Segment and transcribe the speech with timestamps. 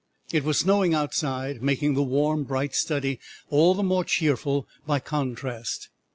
[0.33, 3.19] It was snowing outside, making the warm, bright study
[3.51, 5.89] all the more cheerful by contrast.